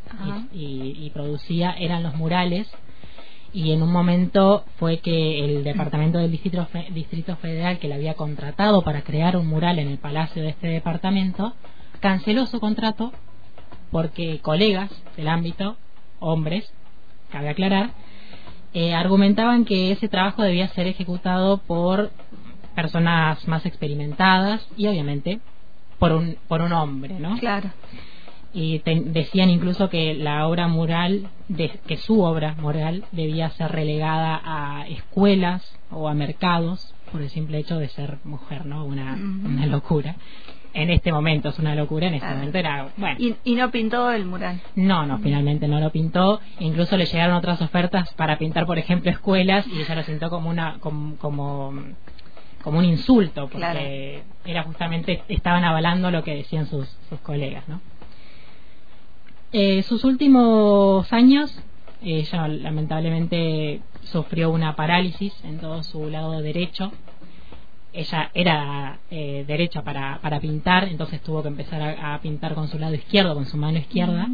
y, 0.53 1.11
producía 1.13 1.71
eran 1.77 2.03
los 2.03 2.15
murales 2.15 2.71
y 3.57 3.71
en 3.71 3.81
un 3.81 3.91
momento 3.91 4.65
fue 4.77 4.99
que 4.99 5.43
el 5.43 5.63
departamento 5.63 6.19
del 6.19 6.29
distrito, 6.29 6.67
distrito 6.91 7.35
federal 7.37 7.79
que 7.79 7.87
le 7.87 7.95
había 7.95 8.13
contratado 8.13 8.83
para 8.83 9.01
crear 9.01 9.35
un 9.35 9.47
mural 9.47 9.79
en 9.79 9.87
el 9.87 9.97
palacio 9.97 10.43
de 10.43 10.49
este 10.49 10.67
departamento 10.67 11.55
canceló 11.99 12.45
su 12.45 12.59
contrato 12.59 13.11
porque 13.89 14.39
colegas 14.41 14.91
del 15.15 15.27
ámbito 15.27 15.75
hombres 16.19 16.71
cabe 17.31 17.49
aclarar 17.49 17.89
eh, 18.75 18.93
argumentaban 18.93 19.65
que 19.65 19.91
ese 19.91 20.07
trabajo 20.07 20.43
debía 20.43 20.67
ser 20.67 20.85
ejecutado 20.85 21.57
por 21.57 22.11
personas 22.75 23.47
más 23.47 23.65
experimentadas 23.65 24.67
y 24.77 24.85
obviamente 24.85 25.39
por 25.97 26.11
un, 26.11 26.37
por 26.47 26.61
un 26.61 26.73
hombre, 26.73 27.19
¿no? 27.19 27.39
Claro. 27.39 27.71
Y 28.53 28.79
decían 28.79 29.49
incluso 29.49 29.89
que 29.89 30.13
la 30.13 30.47
obra 30.47 30.67
mural, 30.67 31.29
de, 31.47 31.69
que 31.85 31.97
su 31.97 32.21
obra 32.21 32.55
mural 32.57 33.05
debía 33.11 33.49
ser 33.51 33.71
relegada 33.71 34.41
a 34.43 34.87
escuelas 34.87 35.77
o 35.91 36.07
a 36.07 36.13
mercados 36.13 36.93
por 37.11 37.21
el 37.21 37.29
simple 37.29 37.59
hecho 37.59 37.77
de 37.77 37.87
ser 37.89 38.17
mujer, 38.23 38.65
¿no? 38.65 38.85
Una, 38.85 39.13
una 39.13 39.65
locura. 39.65 40.15
En 40.73 40.89
este 40.91 41.11
momento 41.11 41.49
es 41.49 41.59
una 41.59 41.73
locura, 41.75 42.07
en 42.07 42.15
este 42.15 42.27
momento 42.27 42.57
era, 42.57 42.89
bueno. 42.97 43.17
¿Y, 43.43 43.55
no 43.55 43.71
pintó 43.71 44.11
el 44.11 44.25
mural? 44.25 44.61
No, 44.75 45.05
no, 45.05 45.17
finalmente 45.19 45.67
no 45.67 45.79
lo 45.79 45.91
pintó. 45.91 46.39
Incluso 46.59 46.97
le 46.97 47.05
llegaron 47.05 47.35
otras 47.35 47.61
ofertas 47.61 48.13
para 48.13 48.37
pintar, 48.37 48.65
por 48.65 48.77
ejemplo, 48.77 49.09
escuelas 49.09 49.65
y 49.67 49.81
ella 49.81 49.95
lo 49.95 50.03
sentó 50.03 50.29
como 50.29 50.49
una, 50.49 50.77
como, 50.79 51.15
como 51.17 51.73
como 52.67 52.79
un 52.79 52.85
insulto, 52.85 53.47
porque 53.47 54.23
era 54.43 54.63
justamente, 54.63 55.23
estaban 55.29 55.63
avalando 55.63 56.11
lo 56.11 56.21
que 56.21 56.35
decían 56.35 56.65
sus, 56.65 56.85
sus 57.07 57.17
colegas, 57.21 57.67
¿no? 57.69 57.79
Eh, 59.53 59.81
sus 59.83 60.03
últimos 60.03 61.11
años, 61.13 61.57
ella 62.01 62.47
lamentablemente 62.49 63.81
sufrió 64.03 64.49
una 64.49 64.75
parálisis 64.75 65.33
en 65.43 65.59
todo 65.59 65.83
su 65.83 66.09
lado 66.09 66.31
derecho. 66.41 66.91
Ella 67.93 68.29
era 68.33 68.99
eh, 69.09 69.45
derecha 69.47 69.83
para, 69.83 70.19
para 70.21 70.39
pintar, 70.41 70.89
entonces 70.89 71.21
tuvo 71.21 71.41
que 71.41 71.47
empezar 71.47 71.81
a, 71.81 72.19
pintar 72.19 72.55
con 72.55 72.67
su 72.67 72.77
lado 72.77 72.93
izquierdo, 72.93 73.33
con 73.33 73.45
su 73.45 73.57
mano 73.57 73.77
izquierda, 73.77 74.27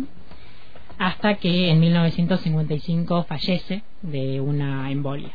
hasta 0.97 1.35
que 1.35 1.69
en 1.69 1.79
1955 1.79 3.23
fallece 3.23 3.83
de 4.01 4.41
una 4.41 4.89
embolia. 4.91 5.33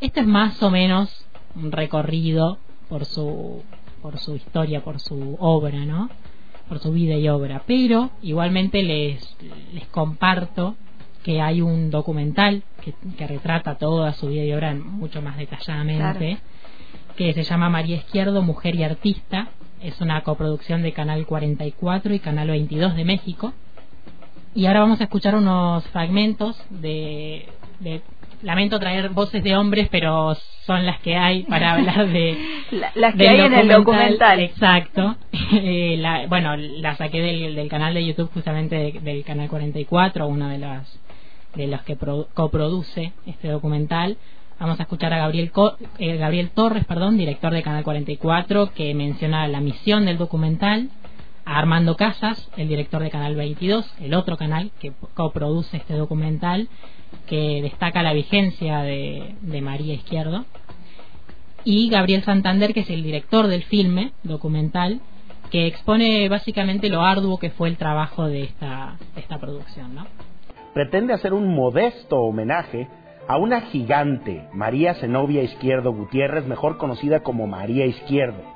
Esto 0.00 0.20
es 0.20 0.26
más 0.26 0.62
o 0.62 0.70
menos 0.70 1.26
un 1.56 1.72
recorrido 1.72 2.58
por 2.88 3.04
su 3.04 3.62
por 4.00 4.18
su 4.18 4.36
historia, 4.36 4.84
por 4.84 5.00
su 5.00 5.36
obra, 5.40 5.84
¿no? 5.84 6.08
Por 6.68 6.78
su 6.80 6.92
vida 6.92 7.14
y 7.14 7.28
obra. 7.28 7.62
Pero 7.66 8.10
igualmente 8.22 8.82
les, 8.82 9.36
les 9.72 9.86
comparto 9.88 10.76
que 11.22 11.40
hay 11.40 11.60
un 11.60 11.90
documental 11.90 12.62
que, 12.82 12.94
que 13.16 13.26
retrata 13.26 13.76
toda 13.76 14.12
su 14.12 14.28
vida 14.28 14.44
y 14.44 14.52
obra 14.52 14.74
mucho 14.74 15.20
más 15.22 15.36
detalladamente, 15.36 16.38
que 17.16 17.32
se 17.32 17.42
llama 17.42 17.68
María 17.68 17.96
Izquierdo, 17.96 18.42
Mujer 18.42 18.76
y 18.76 18.84
Artista. 18.84 19.48
Es 19.82 20.00
una 20.00 20.22
coproducción 20.22 20.82
de 20.82 20.92
Canal 20.92 21.26
44 21.26 22.14
y 22.14 22.20
Canal 22.20 22.48
22 22.48 22.94
de 22.94 23.04
México. 23.04 23.52
Y 24.54 24.66
ahora 24.66 24.80
vamos 24.80 25.00
a 25.00 25.04
escuchar 25.04 25.34
unos 25.34 25.84
fragmentos 25.88 26.56
de, 26.70 27.48
de 27.80 28.02
lamento 28.46 28.78
traer 28.78 29.08
voces 29.10 29.42
de 29.42 29.56
hombres, 29.56 29.88
pero 29.90 30.36
son 30.64 30.86
las 30.86 31.00
que 31.00 31.16
hay 31.16 31.42
para 31.42 31.72
hablar 31.74 32.06
de 32.08 32.38
las 32.94 33.14
que 33.16 33.28
hay 33.28 33.40
en 33.40 33.52
el 33.52 33.68
documental. 33.68 34.40
Exacto. 34.40 35.16
Eh, 35.52 35.96
la, 35.98 36.26
bueno, 36.26 36.56
la 36.56 36.96
saqué 36.96 37.20
del, 37.20 37.54
del, 37.54 37.68
canal 37.68 37.94
de 37.94 38.04
YouTube 38.04 38.30
justamente 38.32 38.98
del 39.00 39.22
canal 39.22 39.48
44, 39.48 40.26
uno 40.26 40.48
de 40.48 40.58
los 40.58 40.98
de 41.54 41.68
los 41.68 41.82
que 41.82 41.96
coproduce 42.34 43.12
este 43.26 43.48
documental. 43.48 44.16
Vamos 44.58 44.80
a 44.80 44.82
escuchar 44.82 45.12
a 45.12 45.18
Gabriel, 45.18 45.52
eh, 45.98 46.16
Gabriel 46.16 46.50
Torres, 46.50 46.84
perdón, 46.84 47.16
director 47.16 47.52
de 47.52 47.62
Canal 47.62 47.84
44, 47.84 48.72
que 48.72 48.92
menciona 48.94 49.46
la 49.46 49.60
misión 49.60 50.04
del 50.04 50.18
documental, 50.18 50.90
Armando 51.46 51.96
Casas, 51.96 52.50
el 52.56 52.66
director 52.68 53.00
de 53.00 53.10
Canal 53.10 53.36
22, 53.36 53.88
el 54.00 54.14
otro 54.14 54.36
canal 54.36 54.72
que 54.80 54.92
coproduce 55.14 55.76
este 55.76 55.94
documental, 55.94 56.68
que 57.26 57.62
destaca 57.62 58.02
la 58.02 58.12
vigencia 58.12 58.80
de, 58.80 59.36
María 59.62 59.94
Izquierdo, 59.94 60.44
y 61.64 61.88
Gabriel 61.88 62.24
Santander, 62.24 62.74
que 62.74 62.80
es 62.80 62.90
el 62.90 63.04
director 63.04 63.46
del 63.46 63.62
filme 63.62 64.12
documental, 64.24 65.00
que 65.50 65.68
expone 65.68 66.28
básicamente 66.28 66.88
lo 66.88 67.02
arduo 67.02 67.38
que 67.38 67.50
fue 67.50 67.68
el 67.68 67.76
trabajo 67.76 68.26
de 68.26 68.42
esta, 68.42 68.96
esta 69.14 69.38
producción. 69.38 69.94
¿no? 69.94 70.06
Pretende 70.74 71.14
hacer 71.14 71.32
un 71.32 71.54
modesto 71.54 72.18
homenaje 72.18 72.88
a 73.28 73.36
una 73.38 73.60
gigante, 73.62 74.48
María 74.52 74.94
Zenobia 74.94 75.42
Izquierdo 75.42 75.92
Gutiérrez, 75.92 76.44
mejor 76.46 76.76
conocida 76.76 77.20
como 77.20 77.46
María 77.46 77.86
Izquierdo. 77.86 78.55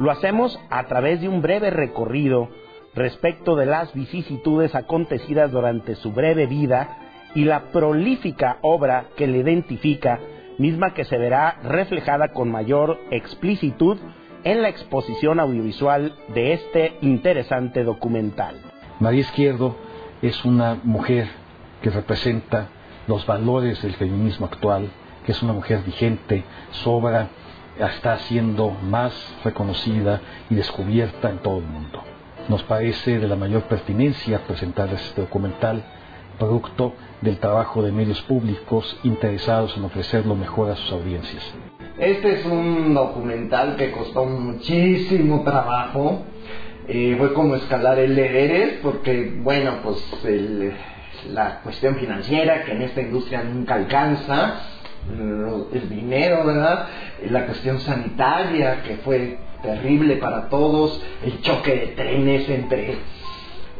Lo 0.00 0.10
hacemos 0.10 0.58
a 0.70 0.84
través 0.84 1.20
de 1.20 1.28
un 1.28 1.42
breve 1.42 1.68
recorrido 1.68 2.48
respecto 2.94 3.54
de 3.54 3.66
las 3.66 3.92
vicisitudes 3.92 4.74
acontecidas 4.74 5.52
durante 5.52 5.94
su 5.94 6.12
breve 6.12 6.46
vida 6.46 6.96
y 7.34 7.44
la 7.44 7.64
prolífica 7.64 8.56
obra 8.62 9.08
que 9.14 9.26
le 9.26 9.38
identifica, 9.38 10.18
misma 10.56 10.94
que 10.94 11.04
se 11.04 11.18
verá 11.18 11.58
reflejada 11.62 12.28
con 12.28 12.50
mayor 12.50 12.98
explicitud 13.10 13.98
en 14.42 14.62
la 14.62 14.70
exposición 14.70 15.38
audiovisual 15.38 16.14
de 16.32 16.54
este 16.54 16.96
interesante 17.02 17.84
documental. 17.84 18.56
María 19.00 19.20
Izquierdo 19.20 19.76
es 20.22 20.46
una 20.46 20.80
mujer 20.82 21.28
que 21.82 21.90
representa 21.90 22.68
los 23.06 23.26
valores 23.26 23.82
del 23.82 23.92
feminismo 23.96 24.46
actual, 24.46 24.88
que 25.26 25.32
es 25.32 25.42
una 25.42 25.52
mujer 25.52 25.82
vigente, 25.84 26.42
sobra, 26.70 27.28
está 27.88 28.18
siendo 28.18 28.70
más 28.70 29.12
reconocida 29.44 30.20
y 30.48 30.54
descubierta 30.54 31.30
en 31.30 31.38
todo 31.38 31.58
el 31.58 31.64
mundo. 31.64 32.02
Nos 32.48 32.62
parece 32.64 33.18
de 33.18 33.28
la 33.28 33.36
mayor 33.36 33.62
pertinencia 33.62 34.40
presentar 34.46 34.92
este 34.92 35.20
documental 35.20 35.82
producto 36.38 36.94
del 37.20 37.38
trabajo 37.38 37.82
de 37.82 37.92
medios 37.92 38.20
públicos 38.22 38.98
interesados 39.04 39.76
en 39.76 39.84
ofrecer 39.84 40.26
lo 40.26 40.34
mejor 40.34 40.70
a 40.70 40.76
sus 40.76 40.92
audiencias. 40.92 41.42
Este 41.98 42.40
es 42.40 42.46
un 42.46 42.94
documental 42.94 43.76
que 43.76 43.92
costó 43.92 44.24
muchísimo 44.24 45.44
trabajo. 45.44 46.22
Eh, 46.88 47.14
fue 47.18 47.34
como 47.34 47.54
escalar 47.56 47.98
el 47.98 48.18
Everest 48.18 48.82
porque, 48.82 49.38
bueno, 49.42 49.80
pues 49.82 50.02
la 51.30 51.60
cuestión 51.60 51.96
financiera 51.96 52.64
que 52.64 52.72
en 52.72 52.82
esta 52.82 53.02
industria 53.02 53.42
nunca 53.44 53.74
alcanza, 53.74 54.79
el 55.72 55.88
dinero, 55.88 56.44
¿verdad? 56.44 56.88
La 57.30 57.46
cuestión 57.46 57.80
sanitaria 57.80 58.82
que 58.82 58.96
fue 58.96 59.38
terrible 59.62 60.16
para 60.16 60.48
todos, 60.48 61.02
el 61.24 61.40
choque 61.42 61.74
de 61.74 61.86
trenes 61.88 62.48
entre 62.48 62.98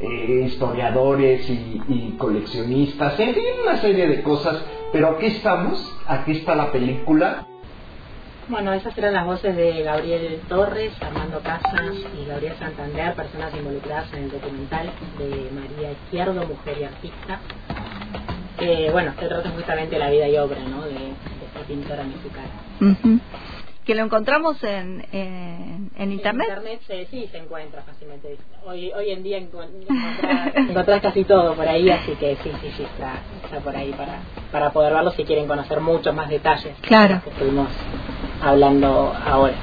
eh, 0.01 0.45
historiadores 0.47 1.49
y, 1.49 1.81
y, 1.89 2.15
coleccionistas, 2.19 3.19
en 3.21 3.35
fin, 3.35 3.45
una 3.63 3.77
serie 3.79 4.07
de 4.09 4.23
cosas. 4.23 4.63
Pero 4.93 5.11
aquí 5.11 5.27
estamos, 5.27 5.81
aquí 6.07 6.33
está 6.33 6.55
la 6.55 6.73
película. 6.73 7.47
Bueno, 8.49 8.73
esas 8.73 8.99
eran 8.99 9.15
las 9.15 9.27
voces 9.27 9.55
de 9.55 9.85
Gabriel 9.85 10.41
Torres, 10.49 10.93
Armando 11.01 11.39
Casas 11.41 11.95
y 12.21 12.27
Gabriel 12.27 12.55
Santander, 12.59 13.15
personas 13.15 13.55
involucradas 13.55 14.13
en 14.13 14.25
el 14.25 14.31
documental 14.33 14.91
de 15.19 15.51
María 15.53 15.93
Izquierdo, 15.93 16.45
Mujer 16.45 16.79
y 16.81 16.85
Artista. 16.85 17.39
Que, 18.61 18.91
bueno, 18.93 19.13
se 19.19 19.27
trata 19.27 19.51
justamente 19.51 19.97
de 19.97 19.99
la 19.99 20.11
vida 20.11 20.29
y 20.29 20.37
obra 20.37 20.61
¿no? 20.61 20.83
de, 20.83 20.93
de 20.93 21.09
esta 21.47 21.61
pintora 21.67 22.05
mexicana. 22.05 23.27
Que 23.85 23.95
lo 23.95 24.05
encontramos 24.05 24.63
en, 24.63 25.05
en, 25.11 25.91
en 25.97 26.13
internet. 26.13 26.47
En 26.49 26.57
internet 26.57 26.81
sí, 26.87 27.07
sí, 27.11 27.29
se 27.33 27.39
encuentra 27.39 27.83
fácilmente. 27.83 28.37
Hoy, 28.65 28.93
hoy 28.93 29.11
en 29.11 29.23
día 29.23 29.39
encontrás, 29.39 29.89
encontrás 30.55 31.01
casi 31.01 31.25
todo 31.25 31.55
por 31.55 31.67
ahí, 31.67 31.91
así 31.91 32.13
que 32.13 32.37
sí, 32.37 32.53
sí, 32.61 32.71
sí, 32.77 32.83
está, 32.85 33.15
está 33.43 33.61
por 33.61 33.75
ahí 33.75 33.91
para, 33.93 34.21
para 34.53 34.71
poder 34.71 34.93
verlo 34.93 35.11
si 35.13 35.25
quieren 35.25 35.49
conocer 35.49 35.81
muchos 35.81 36.15
más 36.15 36.29
detalles. 36.29 36.77
Claro. 36.83 37.23
Que 37.25 37.31
estuvimos 37.31 37.69
hablando 38.43 39.13
ahora. 39.25 39.55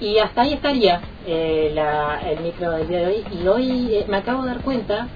Y 0.00 0.18
hasta 0.18 0.42
ahí 0.42 0.54
estaría 0.54 1.00
eh, 1.26 1.70
la, 1.74 2.20
el 2.28 2.40
micro 2.40 2.70
del 2.72 2.88
día 2.88 2.98
de 3.00 3.06
hoy. 3.06 3.24
Y 3.40 3.46
hoy 3.46 3.94
eh, 3.94 4.04
me 4.08 4.16
acabo 4.16 4.42
de 4.42 4.48
dar 4.48 4.60
cuenta, 4.62 5.08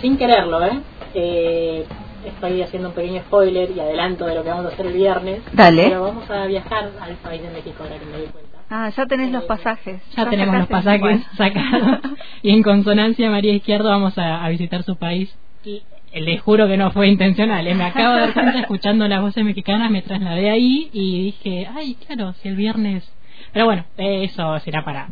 sin 0.00 0.18
quererlo, 0.18 0.64
¿eh? 0.64 0.80
¿eh? 1.14 1.86
Estoy 2.24 2.62
haciendo 2.62 2.88
un 2.88 2.94
pequeño 2.94 3.22
spoiler 3.22 3.70
y 3.70 3.80
adelanto 3.80 4.26
de 4.26 4.34
lo 4.34 4.42
que 4.42 4.50
vamos 4.50 4.66
a 4.66 4.68
hacer 4.68 4.86
el 4.86 4.92
viernes. 4.92 5.42
Dale. 5.52 5.84
Pero 5.84 6.02
vamos 6.02 6.30
a 6.30 6.46
viajar 6.46 6.90
al 7.00 7.14
país 7.16 7.42
de 7.42 7.50
México 7.50 7.82
ahora 7.82 7.98
que 7.98 8.06
me 8.06 8.12
doy 8.12 8.26
cuenta. 8.26 8.58
Ah, 8.70 8.90
ya 8.94 9.06
tenés 9.06 9.30
los 9.32 9.44
pasajes. 9.44 10.02
Ya, 10.14 10.28
tenemos 10.28 10.58
los 10.58 10.68
pasajes 10.68 11.00
bueno. 11.00 11.24
sacados. 11.36 12.00
y 12.42 12.50
en 12.50 12.62
consonancia, 12.62 13.30
María 13.30 13.52
Izquierdo, 13.52 13.88
vamos 13.88 14.18
a, 14.18 14.44
a 14.44 14.48
visitar 14.48 14.82
su 14.82 14.96
país. 14.96 15.34
Y 15.64 15.82
les 16.20 16.40
juro 16.40 16.66
que 16.68 16.76
no 16.76 16.90
fue 16.90 17.08
intencional. 17.08 17.66
¿eh? 17.66 17.74
Me 17.74 17.84
acabo 17.84 18.14
de 18.14 18.20
dar 18.20 18.34
cuenta 18.34 18.60
escuchando 18.60 19.06
las 19.08 19.20
voces 19.20 19.44
mexicanas, 19.44 19.90
me 19.90 20.02
trasladé 20.02 20.50
ahí 20.50 20.90
y 20.92 21.24
dije, 21.24 21.68
ay, 21.74 21.96
claro, 22.06 22.34
si 22.34 22.48
el 22.48 22.56
viernes. 22.56 23.10
Pero 23.52 23.66
bueno, 23.66 23.84
eso 23.96 24.58
será 24.60 24.84
para, 24.84 25.08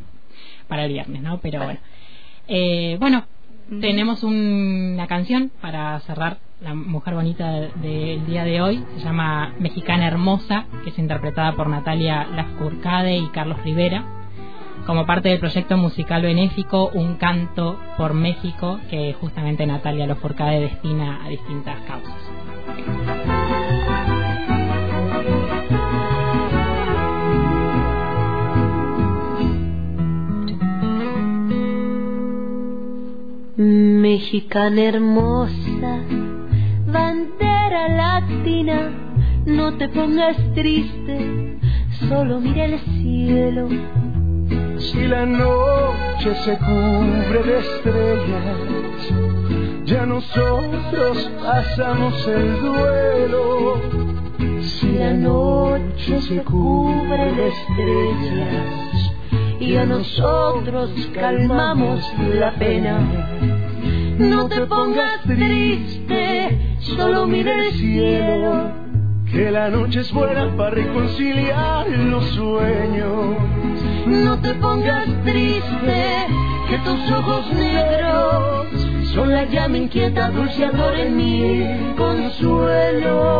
para 0.68 0.84
el 0.84 0.92
viernes, 0.92 1.22
¿no? 1.22 1.38
Pero 1.38 1.64
bueno. 1.64 1.80
Eh, 2.48 2.96
bueno, 3.00 3.26
tenemos 3.80 4.22
un, 4.22 4.92
una 4.94 5.06
canción 5.06 5.50
para 5.60 5.98
cerrar 6.00 6.38
la 6.60 6.74
mujer 6.74 7.14
bonita 7.14 7.50
del 7.52 7.72
de, 7.82 8.20
día 8.26 8.44
de 8.44 8.60
hoy. 8.60 8.84
Se 8.96 9.00
llama 9.00 9.54
Mexicana 9.58 10.06
Hermosa, 10.06 10.66
que 10.84 10.90
es 10.90 10.98
interpretada 10.98 11.52
por 11.52 11.68
Natalia 11.68 12.26
Lascurcade 12.34 13.16
y 13.16 13.28
Carlos 13.28 13.62
Rivera 13.62 14.04
como 14.86 15.04
parte 15.04 15.28
del 15.28 15.40
proyecto 15.40 15.76
musical 15.76 16.22
benéfico 16.22 16.90
Un 16.94 17.16
Canto 17.16 17.78
por 17.96 18.14
México, 18.14 18.78
que 18.88 19.14
justamente 19.14 19.66
Natalia 19.66 20.06
Loforcade 20.06 20.60
destina 20.60 21.24
a 21.24 21.28
distintas 21.28 21.80
causas. 21.80 23.15
Mexicana 33.56 34.82
hermosa, 34.82 36.00
bandera 36.92 37.88
latina, 37.88 38.90
no 39.46 39.76
te 39.78 39.88
pongas 39.88 40.36
triste, 40.54 41.58
solo 42.08 42.40
mira 42.40 42.66
el 42.66 42.78
cielo 42.78 43.68
si 44.92 45.08
la 45.08 45.26
noche 45.26 46.34
se 46.44 46.56
cubre 46.58 47.42
de 47.42 47.58
estrellas, 47.58 48.64
ya 49.84 50.06
nosotros 50.06 51.30
pasamos 51.42 52.28
el 52.28 52.60
duelo. 52.60 53.80
Si 54.60 54.92
la 54.92 55.12
noche 55.12 56.20
se 56.22 56.42
cubre 56.42 57.32
de 57.34 57.48
estrellas, 57.48 58.95
y 59.60 59.76
a 59.76 59.86
nosotros 59.86 60.90
calmamos 61.14 62.02
la 62.34 62.54
pena. 62.54 62.98
No 64.18 64.48
te 64.48 64.62
pongas 64.66 65.22
triste, 65.22 66.76
solo 66.80 67.26
mira 67.26 67.64
el 67.64 67.72
cielo. 67.72 68.86
Que 69.30 69.50
la 69.50 69.68
noche 69.68 70.00
es 70.00 70.12
buena 70.12 70.56
para 70.56 70.70
reconciliar 70.70 71.88
los 71.88 72.24
sueños 72.26 73.36
no 74.06 74.38
te 74.40 74.54
pongas 74.54 75.06
triste, 75.24 76.26
que 76.68 76.78
tus 76.78 77.10
ojos 77.10 77.52
negros 77.52 78.68
son 79.12 79.32
la 79.32 79.44
llama 79.46 79.78
inquieta, 79.78 80.30
dulceador 80.30 80.94
en 80.94 81.16
mi 81.16 81.94
consuelo. 81.96 83.38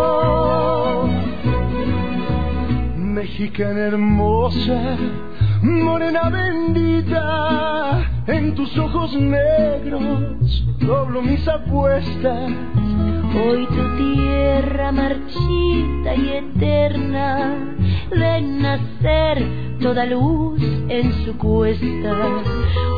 Mexicana 2.97 3.81
hermosa, 3.81 4.97
morena 5.63 6.31
bendita, 6.31 8.05
en 8.27 8.55
tus 8.55 8.77
ojos 8.79 9.15
negros 9.15 10.65
doblo 10.81 11.23
mis 11.23 11.47
apuestas. 11.49 12.51
Hoy 13.35 13.67
tu 13.67 13.97
tierra 13.97 14.93
marchita 14.93 16.15
y 16.15 16.29
eterna 16.31 17.55
de 18.11 18.41
nacer 18.41 19.45
toda 19.81 20.07
luz 20.07 20.63
en 20.89 21.13
su 21.25 21.37
cuesta. 21.37 22.15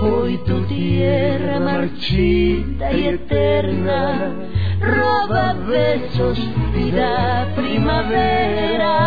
Hoy 0.02 0.38
tu 0.46 0.60
tierra 0.66 1.58
marchita 1.60 2.92
y 2.92 3.06
eterna 3.06 4.32
roba 4.80 5.54
besos, 5.54 6.38
vida 6.74 7.48
primavera. 7.56 8.98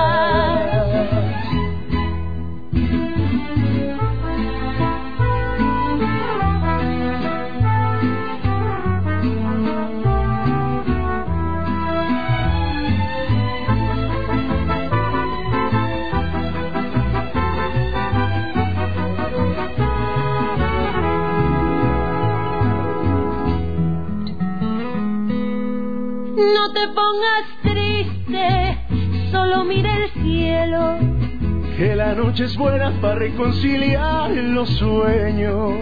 Que 32.32 32.38
la 32.38 32.46
noche 32.46 32.46
es 32.46 32.58
buena 32.58 32.92
para 33.02 33.16
reconciliar 33.16 34.32
los 34.32 34.70
sueños. 34.70 35.74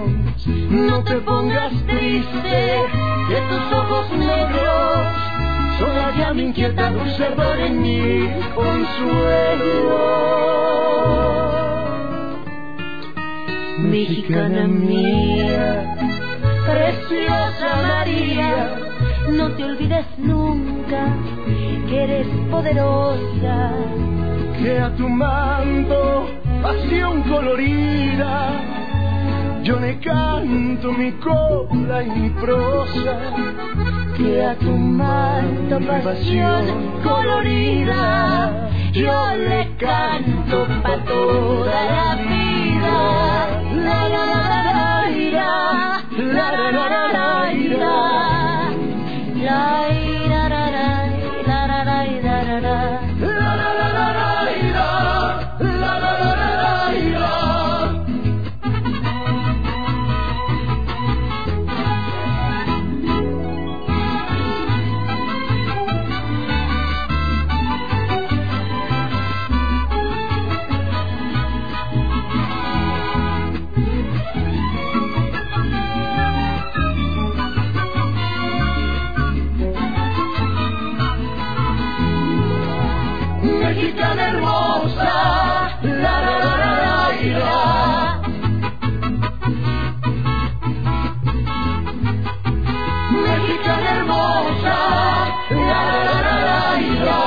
No 0.47 1.03
te 1.03 1.15
pongas 1.17 1.71
triste, 1.85 2.81
que 3.27 3.35
tus 3.35 3.77
ojos 3.77 4.11
negros 4.17 5.07
son 5.77 5.95
la 5.95 6.11
llama 6.17 6.41
inquieta, 6.41 6.91
dulce 6.91 7.23
ardor 7.23 7.59
en 7.59 7.81
mi 7.81 8.29
consuelo. 8.55 9.99
Mexicana 13.77 14.67
mía, 14.67 15.97
preciosa 16.65 17.75
María 17.87 18.75
no 19.31 19.51
te 19.51 19.63
olvides 19.65 20.05
nunca 20.17 21.15
que 21.87 22.03
eres 22.03 22.27
poderosa. 22.49 23.71
Que 24.61 24.77
a 24.77 24.93
tu 24.95 25.07
mando, 25.07 26.27
pasión 26.61 27.23
colorida, 27.23 28.49
yo 29.63 29.79
le 29.79 29.99
canto 29.99 30.91
mi 30.91 31.11
cola 31.13 32.03
y 32.03 32.09
mi 32.09 32.29
prosa. 32.31 33.17
Que 34.17 34.45
a 34.45 34.55
tu 34.55 34.71
manto, 34.71 35.79
pasión 36.03 36.65
colorida, 37.03 38.69
yo 38.91 39.35
le 39.37 39.75
canto 39.77 40.67
pa' 40.83 41.03
toda 41.05 41.85
la 41.85 42.15
vida. 42.15 44.38
tan 83.99 84.19
hermosa. 84.19 85.13
La, 85.81 86.21
la, 86.25 86.35
la, 86.43 86.53
la, 86.61 86.71
la, 87.39 87.59
Mexicana 93.11 93.89
hermosa. 93.97 94.77
La, 95.69 95.81
la, 96.05 96.17
la, 96.25 96.35
la, 96.47 96.59
la. 97.07 97.23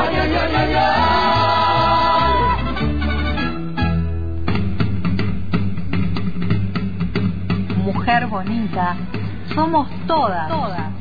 Ay, 0.00 0.14
ay, 0.22 0.32
ay, 0.42 0.54
ay, 0.62 0.72
ay. 0.74 0.92
Mujer 7.84 8.22
bonita, 8.26 8.86
somos 9.54 9.88
todas. 10.06 10.48
Todas 10.48 10.93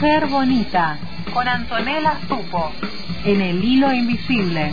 Mujer 0.00 0.28
bonita 0.28 0.96
con 1.30 1.46
Antonella 1.46 2.18
Supo 2.26 2.72
en 3.26 3.42
el 3.42 3.62
hilo 3.62 3.92
invisible. 3.92 4.72